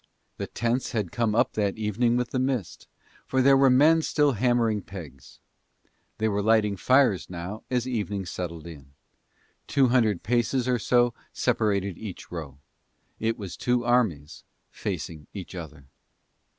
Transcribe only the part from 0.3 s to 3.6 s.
The tents had come up that evening with the mist, for there